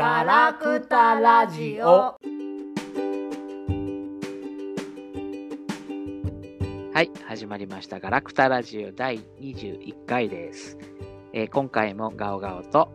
[0.00, 1.84] ガラクタラジオ。
[6.94, 8.00] はい、始まりました。
[8.00, 10.78] ガラクタラジオ第21回です。
[11.34, 12.90] えー今回もガオガオと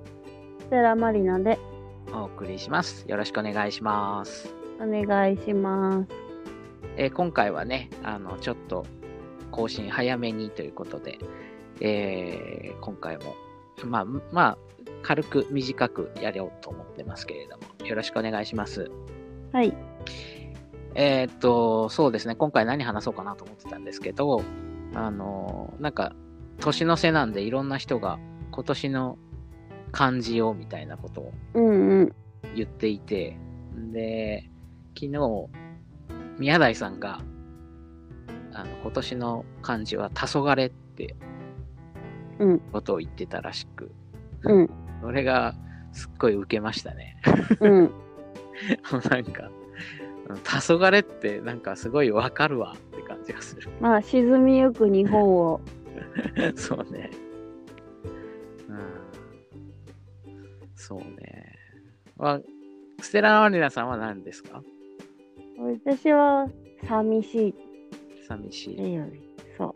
[0.61, 1.59] ステラマリナで
[2.11, 3.05] お送りします。
[3.07, 4.51] よろしくお願いします。
[4.79, 6.07] お願いします。
[6.97, 8.83] えー今回はね、あの、ちょっと
[9.51, 11.19] 更新早めにということで、
[11.81, 13.35] えー今回も、
[13.85, 14.57] まあ、まあ、
[15.05, 18.89] 軽く短くやろうと思ってますけれども、よろしくお願いします。
[19.53, 19.71] はい。
[20.95, 24.41] えーっと、そうですね、今回何話そうかなと思ってたんですけど、
[24.95, 26.15] あの、なんか、
[26.59, 28.17] 年の瀬なんでいろんな人が
[28.49, 29.19] 今年の
[29.91, 32.15] 漢字をみたいなことをうんうん。
[32.55, 33.37] 言っていて、
[33.91, 34.49] で、
[34.95, 35.49] 昨日、
[36.39, 37.19] 宮台さんが、
[38.53, 41.15] あの、今年の漢字は黄昏って
[42.39, 43.91] うんことを言ってたらしく、
[44.41, 44.84] うん。
[45.01, 45.53] それが
[45.91, 47.17] すっごい受けましたね。
[47.59, 47.91] うん。
[49.09, 49.49] なんか、
[50.29, 53.69] うん黄昏ってなんかすごいわかるわって感じがする。
[53.79, 55.61] まあ、沈みゆく日本を。
[56.55, 57.11] そうね。
[58.67, 58.77] うん。
[60.75, 61.53] そうね。
[62.17, 62.41] まあ、
[63.01, 64.63] ステラマリナさんは何ですか？
[65.59, 66.47] 私は
[66.87, 67.53] 寂しいっ
[68.27, 68.99] 寂しい。
[69.57, 69.73] そう。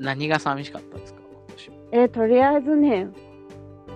[0.00, 1.20] 何が寂しかったんですか？
[1.90, 3.08] えとりあえずね、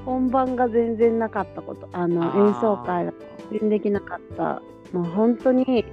[0.05, 1.89] 本番が全然なかったこと。
[1.93, 3.13] あの、演奏会が
[3.51, 4.63] 全然できなかった。
[4.93, 5.85] もう本当に、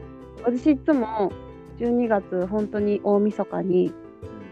[0.44, 1.32] 私いつも
[1.78, 3.94] 12月、本当に大晦日に、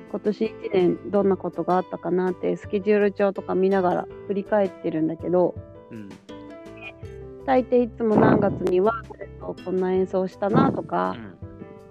[0.09, 5.53] 今年1年どんなことがあったかなってスケジュール帳とか見ながら振り返ってるんだけど
[5.91, 5.97] うん。
[5.97, 6.09] うん。
[7.45, 8.93] 大抵いつも何月には
[9.41, 11.37] こんな演奏したなとうか、ん。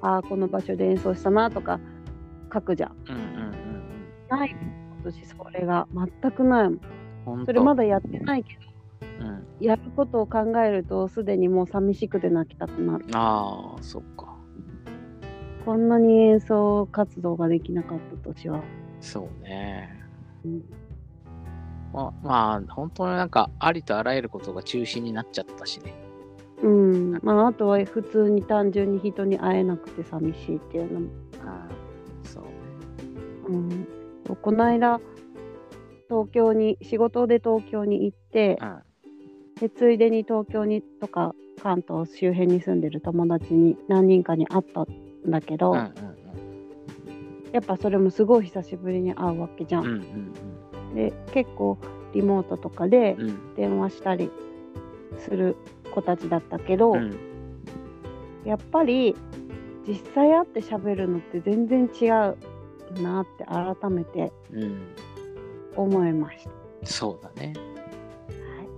[0.00, 1.78] ああこの場所で演奏したなとか
[2.52, 2.96] 書くじゃん。
[3.08, 3.16] うん。
[3.16, 3.52] うん。
[4.28, 6.80] ない今年それが全くないもん。
[7.26, 7.46] うん。
[7.46, 8.60] それまだやってないけど
[9.20, 9.46] うん。
[9.60, 13.06] やることを考えるとすでにもう寂しくて泣きたくなる。
[13.12, 14.36] ああ、そっか。
[15.64, 18.62] こんなに演奏活動ができなかった年は。
[19.00, 20.02] そうね。
[20.44, 20.64] うん
[21.92, 25.94] ままあ、本当になんか、ありとあらゆることが中止になっちゃったしね。
[26.62, 31.06] うん、まああとは普通に単純に人に会えなくて寂しいっていうのも
[31.44, 33.86] ああ、そうね。
[34.28, 35.00] うん、この間
[36.08, 38.82] 東京に仕事で東京に行ってうん。
[39.60, 44.86] でついでに東京にとか関東周辺に住んでる友達に何人かに会ったん
[45.30, 45.92] だけど、うんうん
[47.52, 49.84] やっぱそれもすごい久しぶりに会うわけじゃん。
[49.86, 49.92] うん。
[49.92, 49.94] う
[50.92, 51.78] んで結構
[52.12, 53.54] リモートとかでうんうん。
[53.54, 54.30] 電話したり
[55.18, 55.56] する
[55.94, 57.16] 子たちだったけど、うん。
[58.44, 59.16] やっぱり
[59.88, 64.82] 実際会って喋るのって全然違うなって改めてうん。
[65.76, 66.50] 思いました。
[66.84, 67.52] そうだね。
[67.56, 68.68] はい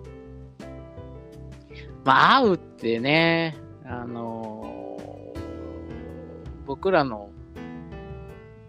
[2.04, 4.88] まあ、会うってね、あのー
[6.69, 7.31] 僕らの、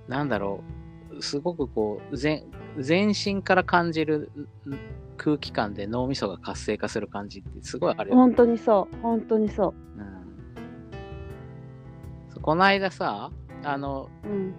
[0.07, 0.63] なんだろ
[1.11, 2.45] う、すごくこう、全、
[2.77, 4.31] 全身から感じる
[4.65, 4.77] ん
[5.17, 8.21] 空気感で脳みそが活性化する感じってすごいあるよね。
[8.21, 9.73] 本当にそう本当にそう
[12.37, 13.31] うこの間さ、
[13.63, 14.27] あの、う。
[14.27, 14.53] うん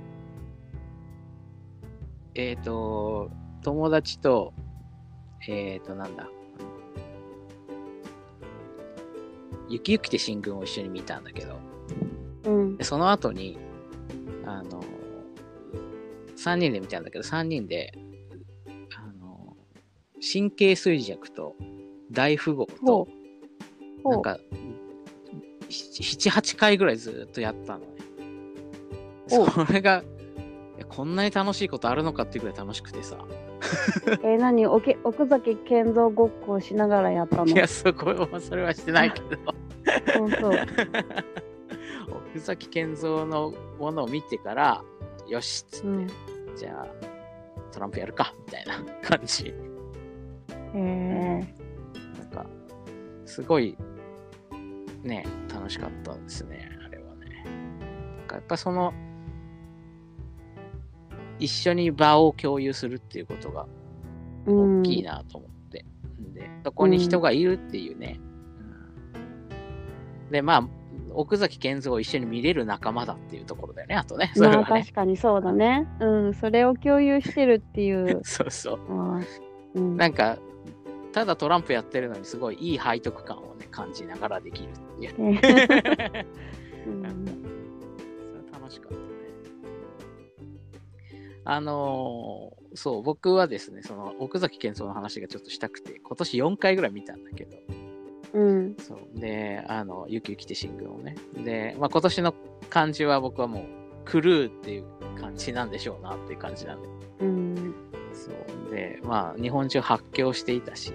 [2.35, 3.31] えっ、と、
[3.63, 4.53] 友達と、
[5.49, 6.29] えっ、と、なんだ、
[9.69, 11.57] ゆきゆきて新軍を一緒に見たんだけど、
[12.45, 12.77] うん。
[12.77, 13.59] でその後に、
[14.45, 14.83] あの、
[16.37, 17.93] 3人で見たんだけど、3人で、
[18.97, 19.57] あの、
[20.21, 21.55] 神経衰弱と
[22.11, 23.09] 大富豪と
[24.05, 24.39] なんか、
[25.69, 27.87] 7、8回ぐらいずっとやったのね。
[29.31, 30.03] おそれが、
[30.89, 33.17] こんなに楽しいことあるのかっていうぐらい楽しくてさ。
[34.23, 34.67] えー、何？
[34.67, 37.47] おけ奥崎健三ごっこをしながらやったの？
[37.47, 39.37] いや、そこは、それはしてないけど。
[40.19, 40.51] 本当
[42.33, 44.83] 奥崎健三のものを見てから、
[45.27, 46.07] よしっつって、うん
[46.57, 46.87] じゃあ、
[47.73, 49.55] トランプやるか、みたいな感じ。
[50.75, 51.41] え
[52.19, 52.47] なんか、
[53.25, 53.77] すごい、
[55.03, 57.45] ね、楽しかったんですね、あれはね。
[58.19, 58.93] なんかやっぱその、
[61.41, 63.67] 一緒に場を共有するっていうことが
[64.47, 65.85] 大きいなと思って。
[66.35, 68.19] で、そこに人がいるっていうね。
[68.25, 68.31] うん
[70.31, 70.69] で、まあ、
[71.13, 74.31] 奥崎健三を一緒に見れる仲間だっていうところだよね、あとね。
[74.35, 74.83] それまあはね。
[74.83, 78.93] 確かにそうだねうんそれを共有してるっていうそうそう。
[78.93, 79.21] まあ
[79.75, 80.39] うんなんか、
[81.13, 85.23] ただトランプやってるのにすごいいい背徳感をね、感じながらできるっていう。
[85.23, 86.27] ね
[86.87, 87.07] うん そ
[88.37, 89.10] れ楽しかったね。
[91.51, 97.57] あのーそう、僕はですね、その奥崎健三の話がちょっとしたくて、今年4回ぐらい見たんだけど、
[98.35, 98.77] うん。
[98.79, 99.19] そう。
[99.19, 101.17] で、あの、ゆきゆきてシングルをね。
[101.45, 102.35] で、まあ今年の
[102.69, 103.65] 漢字は僕はもう、
[104.05, 104.85] クルーっていう
[105.21, 106.89] 感じなんでしょうなっていう感じなんで。
[107.19, 107.75] うん。
[108.13, 108.71] そう。
[108.71, 110.93] で、まあ日本中発狂していたし、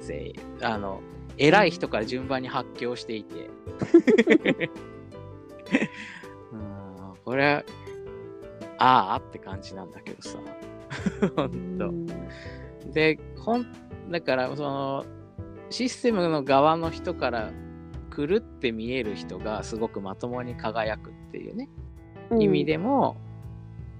[0.00, 1.02] 全員、あの、
[1.36, 3.50] 偉い人から順番に発狂していて。
[6.50, 7.64] うん、これは、
[8.82, 10.38] ああって感じなんだけどさ。
[11.36, 12.92] ほんと。
[12.92, 13.66] で、ほん、
[14.10, 15.04] だから、その、
[15.70, 17.50] システムの側の人から
[18.14, 21.68] 狂って見える人がすごくまともに輝くっていうね、
[22.38, 23.16] 意味でも、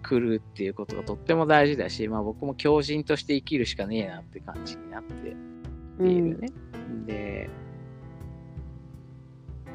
[0.03, 5.29] 来るっていうことがとっても大事だし、まあ僕も強人として生きるしかねえなって感じになって
[6.01, 6.49] いるね。
[7.07, 7.51] で、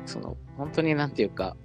[0.06, 1.56] その、本当になんていうか、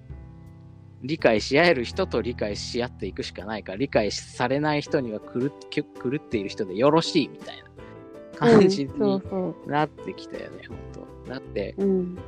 [1.02, 9.22] 理解し合える人と理解し合っていくしかないから、理解されない人には狂っている人でよろしいみたいな感じに。
[9.66, 10.78] なってきたよね、本
[11.25, 12.19] 当だって、うん。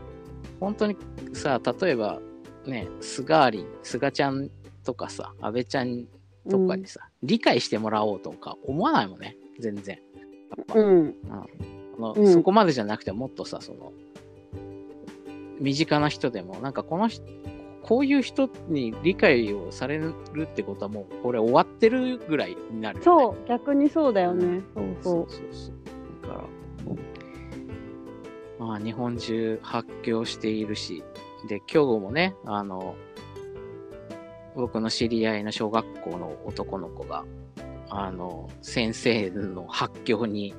[0.61, 0.97] 本当に
[1.33, 2.21] さ、例えば
[2.67, 4.51] ね、菅あり、菅ちゃん
[4.85, 6.07] とかさ、安倍ちゃん
[6.51, 9.99] とかにさ、理解してもらおうとか思わないもんね、全然。
[10.57, 11.15] やっぱうん。
[11.31, 11.47] あ
[12.01, 13.93] のうんそこまでじゃなくてもっとさその
[15.61, 17.25] 身近な人でもなんかこの人
[17.85, 24.63] こういう人に理解をされるってことはもうこれ終わってるぐらいになるよね、そう、逆にそうだよね。
[24.75, 25.75] そうそそうそうそう。
[26.23, 26.45] だから
[28.67, 31.05] まあ日本中発狂しているし
[31.49, 32.97] で今日もねあの
[34.57, 37.25] 僕の知り合いの小学校の男の子が
[37.91, 40.55] あの先生の発狂に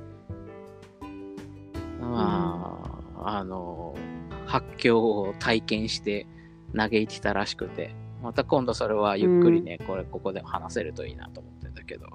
[1.98, 3.94] まあ、あの
[4.46, 6.26] 発狂を体験して
[6.76, 12.06] 嘆いてたらしくてまた今度それはゆっくりね、これここで話せるといいなと思ってんだけど、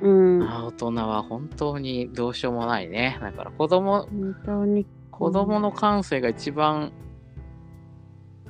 [0.00, 0.08] う。
[0.08, 0.42] うん。
[0.42, 3.18] あー大人は本当にどうしようもないね。
[3.20, 4.86] だから子供、本当に。
[5.10, 6.92] 子供の感性が一番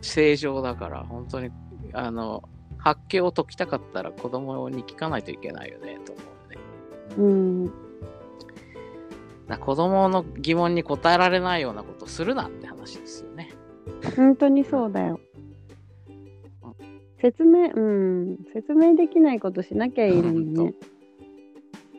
[0.01, 1.51] 正常だから、本当に、
[1.93, 2.49] あの、
[2.79, 6.59] 発狂を解きたかったら子供に聞かないといけないよね、と思うね。
[7.19, 7.73] うん。
[9.47, 13.32] だ子供の疑問に答えられないようなことをするなって話ですよね。
[14.17, 15.21] 本当にそうだよ。
[17.21, 20.75] 説明、うん、説明できないことしなきゃいいのにほね。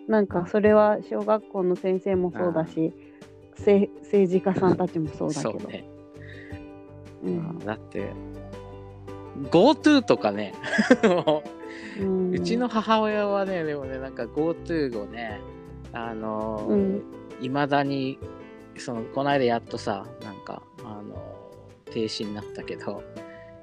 [0.08, 2.94] なんかそれは小学校の先生もそうだし、
[3.56, 5.60] せ政治家さんたちもそうだけど。
[5.60, 5.86] そうね。
[7.24, 8.12] うんだって、
[9.50, 10.54] GoTo とかね、
[12.00, 15.40] うんうちの母親はね、でもね、なんか GoTo をね、
[15.94, 17.04] あのーうん
[17.42, 18.20] いまだに、
[18.78, 21.43] その、この間やっとさ、なんか、あのー
[21.94, 23.04] 停止になったけど、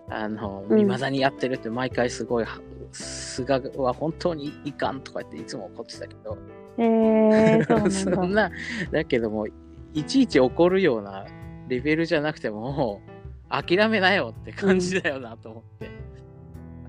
[0.09, 2.61] あのー、うんいまだにやってるって毎回すごい、は
[2.93, 6.39] 菅は本当にいかんとか言っていつも怒ってたけど、
[6.79, 7.91] へえー、そんだ。
[8.17, 8.51] そんな、
[8.91, 9.47] だけども、
[9.93, 11.27] いちいち怒るような
[11.69, 13.01] レベルじゃなくても、
[13.49, 15.91] 諦めなよって感じだよなと思って。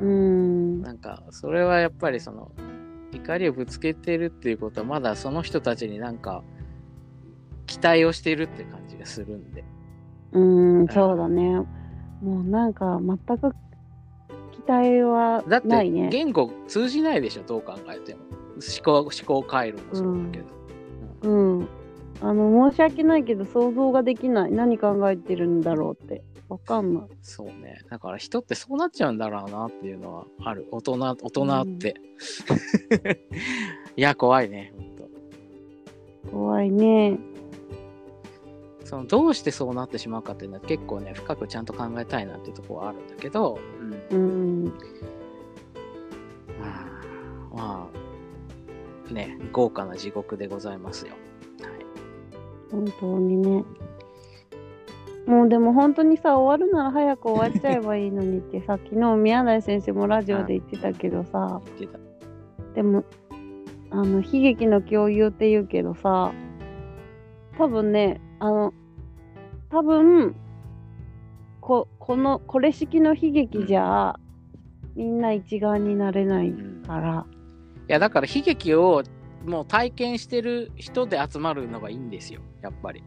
[0.01, 0.81] うん。
[0.81, 2.51] なんか、それはやっぱりその、
[3.11, 6.43] 怒りをぶつけてるっていうことは、まだその人たちになんか、
[7.65, 9.63] 期待をしてるって感じがするんで。
[10.33, 10.39] う
[10.83, 11.65] ん、そうだね。
[12.21, 13.53] もうなんか全く
[14.51, 16.09] 期待はだって、ないね。
[16.09, 18.21] 言語通じないでしょ、どう考えても。
[18.55, 20.45] 思考、思考回路もそうだけど。
[21.23, 21.67] うん。
[22.21, 24.51] あの、申し訳ないけど想像ができない。
[24.51, 26.23] 何考えてるんだろうって。
[26.51, 27.03] わかんない。
[27.21, 27.79] そうね。
[27.89, 30.67] だから人ってそうなっちゃうんだろうなっていうのはある。
[30.71, 31.95] 大人、大人って。
[33.95, 35.09] いや、怖いね、ほんと。
[36.31, 37.17] 怖いね。
[38.91, 43.57] そのどうしてそうなってしまうかっていうのは結構ね、深くちゃんと考えたいなっていうところはあるんだけど、
[44.11, 44.65] うんうん。
[46.59, 47.89] まあ、ま
[49.09, 51.13] あ、ね、豪華な地獄でございますよ。
[51.61, 51.71] はい、
[52.69, 53.63] 本当にね。
[55.25, 62.73] もうでも本当にさ、終わるなら早く終わっちゃえばいいのにってさ、昨日宮台先生もラジオで言ってたけどさ、言ってた。
[62.75, 63.05] でも、
[63.89, 66.33] あの、悲劇の共有って言うけどさ、
[67.57, 68.73] 多分ね、あの、
[69.71, 70.35] 多分、
[71.61, 74.19] ここの、これ式の悲劇じゃ、
[74.95, 76.83] みんな一丸になれないうん。
[76.83, 77.25] から、
[77.87, 79.03] いや、だから悲劇を
[79.45, 83.03] もう体験してる人で集まるのがいいんですよ、やっぱり。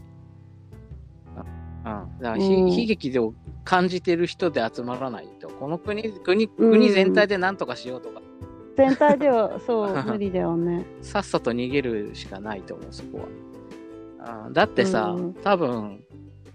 [1.37, 1.85] うん。
[1.85, 2.71] だからひ、うん。
[2.71, 6.71] 悲劇を感じてる人で集まらないと、この国、国、うん。
[6.71, 8.23] 国全体で何とかしようとか、
[8.77, 10.87] 全体ではそう、 無理だよね。
[11.03, 14.47] さっさと逃げるしかないと思う、そこは。
[14.47, 14.53] うん。
[14.53, 15.35] だってさ、うん。
[15.35, 16.04] 多分、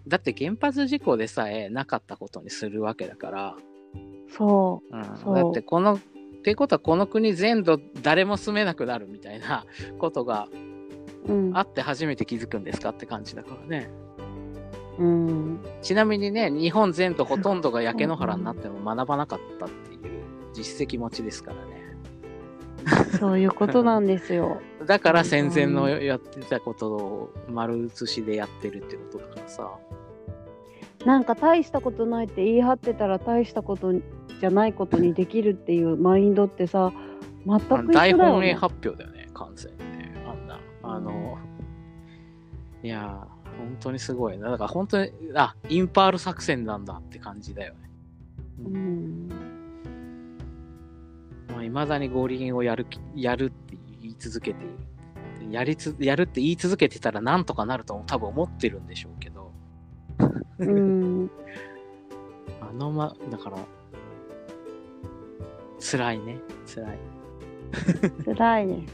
[0.07, 3.55] だって原発事故でさえなかったことにするわけだから、
[4.35, 5.99] そうん、そうだってこの、っ
[6.43, 9.65] てことはこの国全土誰も住めなくなるみたいな
[9.99, 10.47] ことが。
[11.53, 13.89] あって初めて気づくんですかって感じだからね。
[14.97, 15.59] うん。
[15.81, 19.99] ちなみにね、日本全土ほとんどが焼け野原になっても学ばなかったっていう
[20.53, 21.79] 実績持ちですからね。
[23.19, 24.61] そういうことなんですよ。
[24.85, 29.71] だから戦前のやってたことを丸写しでやってるってことだからさ。
[31.05, 36.91] なんか大したことないって言い張ってたら大したことじゃないことにできるっていうマインドってさ
[37.45, 38.13] 全く一緒だ大。
[38.13, 40.13] 本営発表だよね、完全にね。
[40.27, 40.59] あんな。
[40.83, 41.37] あの、
[42.83, 44.51] いやー、本当にすごいな。
[44.51, 47.79] だから本当に、あ、インパール作戦なんだって感じだよね。
[48.65, 49.29] うん
[51.49, 53.68] まあ、未だに五輪をやる気、やるって
[54.01, 54.59] 言い続けて。
[55.49, 59.51] やりつ、やるって言い続けてたらなんとかなると多分思ってるんでしょうけど。
[60.59, 61.31] うん
[62.61, 63.57] あのま、だから、
[65.79, 66.37] 辛いね。
[66.67, 66.99] 辛い。
[68.35, 68.85] 辛いね。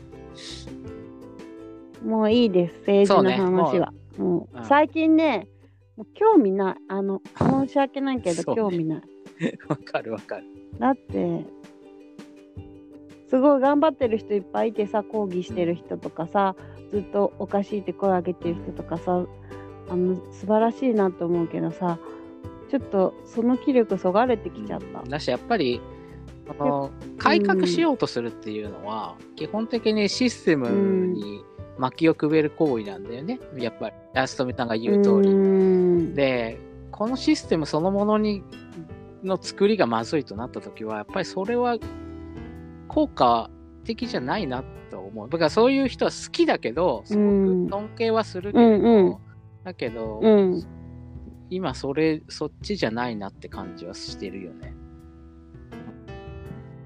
[2.06, 3.92] もういいです政治の話は。
[4.18, 5.48] もううん最近ね
[5.98, 9.02] もう興味ないあの 申し訳ないけどね興味ない。
[9.68, 10.46] わかるわかる。
[10.80, 11.46] だって
[13.36, 16.56] すごい頑張ってる人いっぱいいてさ抗議してる人とかさ
[16.90, 19.26] ずっとおかしいって声上げてる人とかさ
[19.90, 22.00] あの素晴らしいなと思うけどさ
[22.72, 25.02] ちょっとその気力そがれてきちゃった。
[25.04, 25.82] だし、やっぱり、
[26.50, 30.70] あの改革しようとするっていうのは、基本的にシステム
[31.14, 31.44] に
[31.78, 33.40] 薪をくべる行為なんだよね。
[33.58, 35.30] やっぱり、安富さんが言う通り。
[35.30, 36.60] りで、
[36.92, 38.44] このシステムそのものに
[39.24, 41.78] の作りがまずいとなったときは、やっぱりそれは
[42.96, 43.50] 効果
[43.84, 45.30] 的じゃないなと思う。
[45.30, 49.18] だからそういう人は好きだけど、すごく尊敬はするけれど、うんうん。
[49.66, 50.64] だけど、うん。
[51.50, 54.74] 今それ、そっちじゃないなって感じはしてるよね。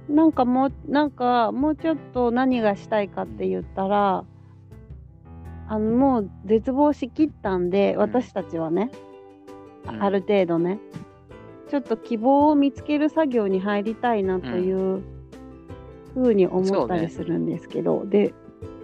[0.09, 4.25] なんかもうなんかもうちょっと何がしたいかって言ったら
[5.67, 8.89] あのもう絶望しきったんで私たちはね、
[9.87, 10.03] うん。
[10.03, 10.79] ある程度ね。
[11.69, 15.18] ちょっと希望を見つける作業に入りたいなという
[16.13, 18.33] ふうに思ったりするんですけど、で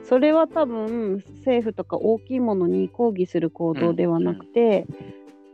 [0.03, 4.86] それは多分政府とか大きいものに抗議する行動ではなくて、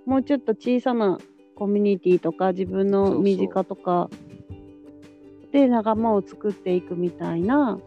[0.06, 1.20] もうちょっと小さな
[1.56, 4.10] コミュニティとか自分の身近とか
[5.51, 7.80] で仲間を作っていくみたいな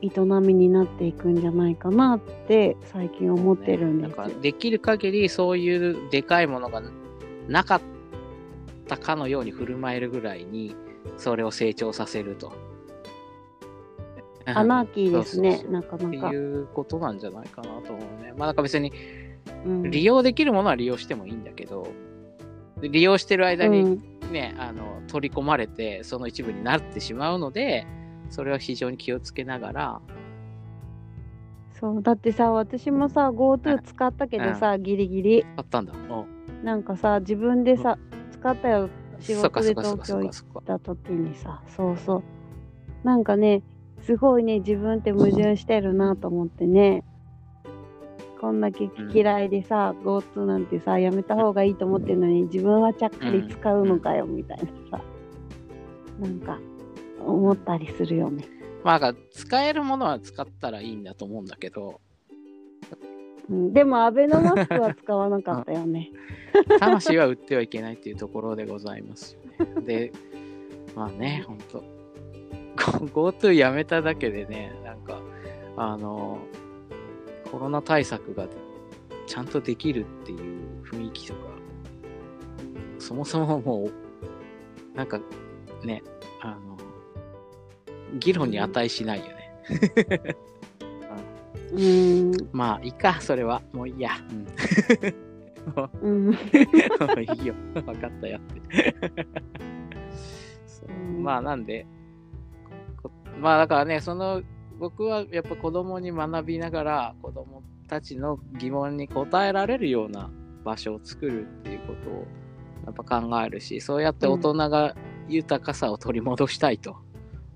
[0.00, 0.10] 営
[0.40, 4.16] みになっていくんじゃないかなって最近思ってるんですよ。
[4.16, 4.28] だから。
[4.40, 6.82] できる限りそういうでかいものが
[7.46, 7.80] なかっ
[8.88, 10.74] たかのように振る舞えるぐらいに
[11.16, 12.52] それを成長させると。
[14.46, 16.28] アナーキーですねなかなか。
[16.28, 16.36] って。
[16.36, 18.32] いうことなんじゃないかなと思うね。
[18.36, 18.92] まあなんか別に
[19.66, 19.90] うん。
[19.90, 21.88] 利用できるものは利用してもいいんだけど、
[22.80, 24.02] で利用してる間にうん。
[24.32, 27.86] ね、あの取り込まれてその一部になってしまうので、
[28.28, 30.00] それは非常に気をつけながら、
[31.80, 32.02] そう。
[32.02, 35.46] だってさ私もさ GoTo 使ったけどさ、ギリギリ。
[35.56, 35.92] あったんだ。
[35.92, 36.64] うん。
[36.64, 37.98] なんかさ自分でさ、
[38.32, 38.88] 使ったよ
[39.20, 40.64] 仕事で東京行っ。
[40.64, 42.22] た時にさそうそう。
[43.04, 43.62] なんかね
[44.02, 47.04] すごいね自分って矛盾してるなと思ってね。
[48.40, 55.04] こんだけ嫌いでさ、GoTo なんてさやめた方がいいと思ってるのに自分はちゃっかり使うのかよみたいなさ、
[56.20, 56.60] なんか
[57.20, 58.44] 思ったりするよね。
[58.84, 62.00] まあ使えるものは使ったらいいんだと思うんだけど、
[63.50, 66.10] うん、でもアベノマスクは使わなかったよね。
[66.78, 69.82] 魂は売ってはいけないっていうところでございますよね。
[69.82, 70.12] で、
[70.94, 71.82] まあね、ほんと。
[72.76, 75.20] GoTo やめただけでね、なんか、
[75.76, 76.38] あの、
[77.50, 78.46] コロナ対策が
[79.26, 81.40] ちゃんとできるっていう雰囲気とか、
[82.98, 85.20] そもそももう、なんか
[85.84, 86.02] ね、
[86.40, 86.76] あの、
[88.18, 89.36] 議論に値しないよね。
[91.72, 93.62] うん、まあ、いいか、それは。
[93.72, 94.10] もういいや。
[96.02, 96.34] うん も
[97.16, 97.54] ういいよ。
[97.74, 98.94] 分かったよって。
[101.18, 101.86] まあなんで、
[103.02, 104.42] こまあだからね、その
[104.78, 110.30] 僕はやっぱ子供に学びながら子供たちの疑問に答えられるような
[110.64, 112.26] 場所を作るっていうことを
[112.86, 114.94] やっぱ考えるし、そうやって大人が
[115.28, 116.96] 豊かさを取り戻したいと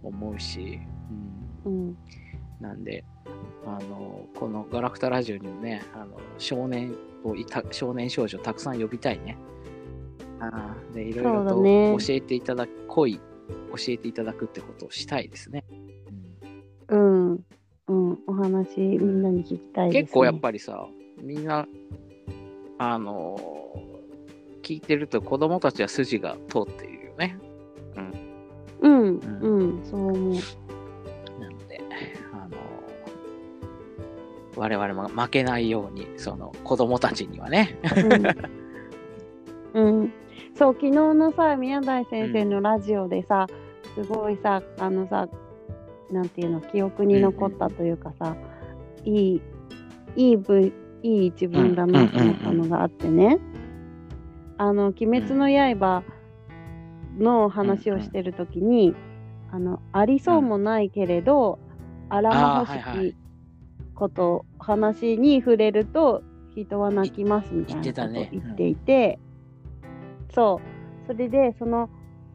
[0.02, 0.80] 思うし、
[1.64, 1.96] うんうん、
[2.60, 3.04] なんで、
[3.66, 9.36] あの、このガラクタラジオにもね、あの少年をいた、少年少女たくさん呼びたいね。
[10.40, 11.54] あーで、いろいろと
[12.04, 13.20] 教えていただく、恋、教
[13.88, 15.64] えていただくってことをしたいですね。
[16.88, 17.32] うん、
[17.88, 20.02] うん、お話みんなに聞きたいです、ね。
[20.02, 20.86] 結構やっぱりさ、
[21.20, 21.66] みんな、
[22.78, 23.38] あの
[24.62, 27.38] 聞いてると子供たちは筋が通っているよね。
[27.96, 28.32] うん、
[28.88, 30.34] んうん、そう思う。
[34.62, 37.76] 我々も負けないように、その子供たちにはね。
[39.74, 40.12] うん、うん、
[40.54, 43.48] そう昨日のさ宮台先生のラジオでさ、
[43.96, 45.28] すごいさあのさ
[46.12, 48.36] なんていうの記憶に残ったというかさ、
[49.04, 49.42] いい
[50.14, 53.40] いい分いい一文だなと思ったのがあってね、
[54.58, 56.04] あの「鬼滅の刃」
[57.18, 58.94] の話をしてる時に、
[59.50, 61.58] あのありそうもないけれど、
[62.08, 63.21] あらまほしき
[64.02, 66.24] こと、話に触れると
[66.56, 69.20] 人は泣きますみたいなことを言っていて、
[70.34, 71.06] そう。
[71.06, 71.88] それでその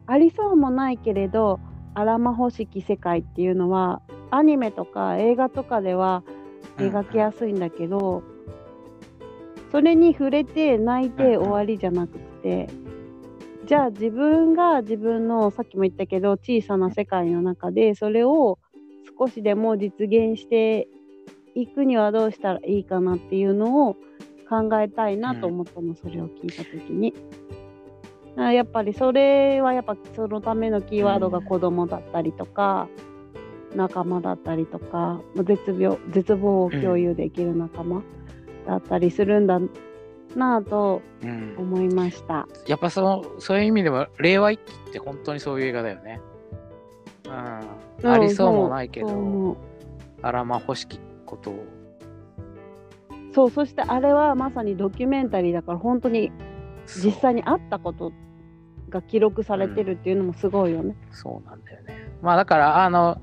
[0.06, 1.60] ありそうもないけれど
[1.94, 6.22] あらまほしき世界っていうのはアニメとか映画とかでは
[6.78, 8.22] 描きやすいんだけど、
[9.70, 12.68] それに触れて泣いて終わりじゃなくて、
[13.66, 18.58] じゃあ自分が自分のさっきも言ったけど小さな世界の中でそれを
[19.18, 20.88] 少しでも実現して
[21.60, 23.94] いくにはどうしたらいいかなっていうのを
[24.48, 27.14] 考えたいなと思ったの、それを聞いた時に。
[28.36, 32.88] やっぱりそれはやっぱそのためのキーワードが子供だったりとか、
[33.74, 38.02] 仲間だったりとか絶病絶望を共有できる仲間
[38.66, 39.60] だったりするんだ
[40.34, 41.02] なぁと
[41.58, 46.20] 思いました、うん、やっぱそのそういう意味でも令和一期って本当にそういう映画だよね。
[47.26, 49.56] うん、ありそうもないけど
[50.22, 50.98] あらま欲しき
[51.28, 51.66] ことを
[53.34, 56.32] そうそしてあれはまさにドキュメンタリーだから本当に
[56.86, 58.12] 実際にあったこと
[58.88, 60.96] が記録されてるっていうのもすごいよね。
[61.10, 62.10] うん、そうなんだよね。
[62.22, 63.20] まあだからあの、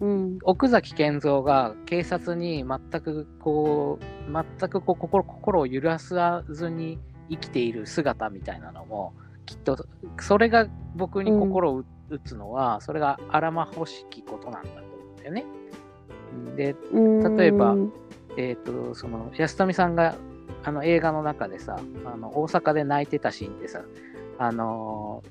[0.00, 6.98] うん、奥崎健三が警察に全くこう全くこう心心を揺らさずに
[7.28, 9.12] 生きている姿みたいなのも
[9.44, 9.86] きっと
[10.18, 15.44] それが僕に心を打つのは、うん、それがあらま欲しきことなんだと思うんだよね。
[16.56, 16.74] で
[17.38, 17.76] 例えば、
[18.36, 20.14] えーと、その安富さんが
[20.62, 23.82] あの映画の中でさあの大阪で泣いてたシーンってさ
[24.38, 25.22] あの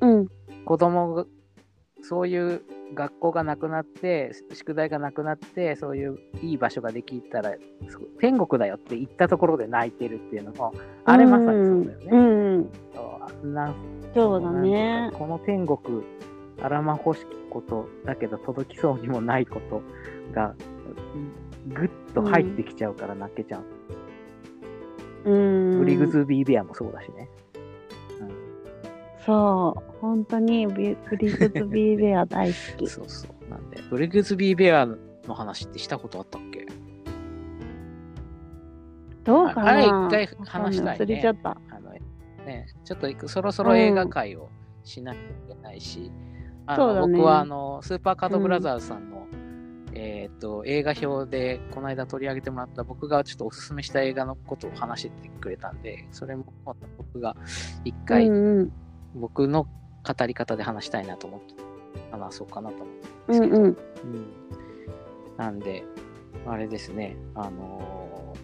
[0.00, 0.28] ー、うん、
[0.64, 1.26] 子供が
[2.02, 2.62] そういう
[2.94, 7.54] 学校がなくなって宿題がなくなってそういういい場所ができたら
[8.20, 10.72] 天国だよって言ったところで泣いてるっていうのも
[11.04, 12.06] あれまさにそうだよね。
[12.10, 12.70] うん、うん、
[14.14, 15.10] そうだね。
[15.14, 16.04] この天国
[16.62, 19.82] あらま欲しきことだけど届きそうにもないこと
[20.32, 20.54] が
[21.68, 23.58] ぐっと入ってきちゃうから泣けちゃ
[25.24, 25.30] う。
[25.30, 25.78] うん。
[25.80, 27.28] ブリグズビーベアもそうだしね。
[28.20, 28.30] うん、
[29.24, 30.74] そう、本当にブ
[31.16, 32.86] リグズビーベア大好き。
[32.90, 33.50] そうそう。
[33.50, 36.66] なんで、ブリグズビーベアの話ってしたことあったっけ？
[39.24, 39.70] どうかな？
[39.70, 41.04] あれ一回話したいね。
[41.04, 41.56] 忘れちゃった。
[41.70, 41.90] あの
[42.44, 44.50] ね、ちょっとそろそろ映画界を
[44.82, 46.33] しなきゃいけないし、うん、
[46.66, 49.14] あの、ね、僕はあのスーパーカードブラザーズさんの
[49.94, 56.52] えっ、ー、と、映画表でこの間取り上げてもらった僕がちょっとおすすめした映画のことを話してくれたんで、それも
[56.98, 57.36] 僕が
[57.84, 58.28] 一回、
[59.14, 61.54] 僕の語り方で話したいなと思って
[62.10, 63.76] 話そうかなと思うんですけど、うんうん、うん、
[65.36, 65.84] なんで、
[66.46, 68.34] あれですね、あの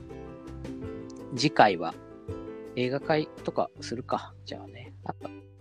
[1.35, 1.95] ー、次回は
[2.77, 4.93] 映画会とかするか、じゃあね。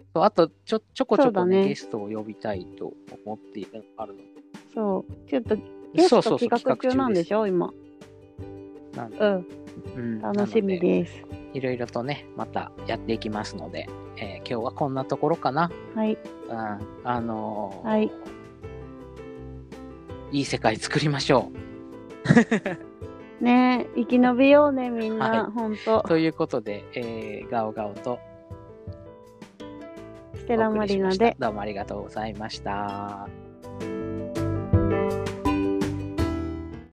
[0.09, 2.93] あと、あとちょちょこちょこね、ねゲストを呼びたいと
[3.25, 4.25] 思っているあるので。
[4.73, 5.55] そう、ちょっと
[5.93, 7.71] ゲスト企画中なんでしょ、今。
[8.95, 9.45] なんうん、
[9.95, 11.23] うん、楽しみです。
[11.53, 15.71] いろいろとね、またやっていきますので、えー、今日はこんなところかな。
[15.95, 16.17] はい。
[16.49, 16.57] うん、
[17.03, 18.11] あのー、はい。
[20.31, 21.51] いい世界作りましょ
[23.39, 23.43] う。
[23.43, 26.03] ね生き延びようね、みんな、はい、ほんと。
[26.03, 28.19] ということで、えー、ガオガオと、
[30.57, 31.35] ラマリナで。
[31.39, 33.48] どうもありがとうございました。